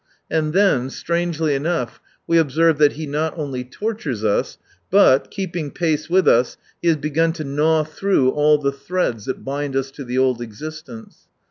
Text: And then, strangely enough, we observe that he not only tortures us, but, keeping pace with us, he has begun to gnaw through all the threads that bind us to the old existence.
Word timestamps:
And 0.31 0.51
then, 0.53 0.89
strangely 0.89 1.53
enough, 1.53 1.99
we 2.25 2.39
observe 2.39 2.79
that 2.79 2.93
he 2.93 3.05
not 3.05 3.37
only 3.37 3.63
tortures 3.63 4.23
us, 4.23 4.57
but, 4.89 5.29
keeping 5.29 5.69
pace 5.69 6.09
with 6.09 6.27
us, 6.27 6.57
he 6.81 6.87
has 6.87 6.97
begun 6.97 7.33
to 7.33 7.43
gnaw 7.43 7.83
through 7.83 8.31
all 8.31 8.57
the 8.57 8.71
threads 8.71 9.25
that 9.25 9.45
bind 9.45 9.75
us 9.75 9.91
to 9.91 10.03
the 10.03 10.17
old 10.17 10.41
existence. 10.41 11.27